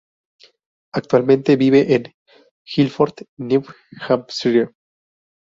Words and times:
Actualmente 0.93 1.57
vive 1.57 1.93
en 1.93 2.11
Gilford, 2.65 3.13
New 3.37 3.61
Hampshire. 4.09 4.71